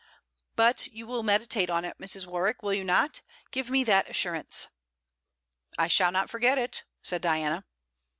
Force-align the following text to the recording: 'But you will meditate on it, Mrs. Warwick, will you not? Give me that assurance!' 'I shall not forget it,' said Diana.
'But 0.55 0.87
you 0.87 1.05
will 1.05 1.21
meditate 1.21 1.69
on 1.69 1.85
it, 1.85 1.95
Mrs. 1.99 2.25
Warwick, 2.25 2.63
will 2.63 2.73
you 2.73 2.83
not? 2.83 3.21
Give 3.51 3.69
me 3.69 3.83
that 3.83 4.09
assurance!' 4.09 4.65
'I 5.77 5.87
shall 5.89 6.11
not 6.11 6.27
forget 6.27 6.57
it,' 6.57 6.81
said 7.03 7.21
Diana. 7.21 7.65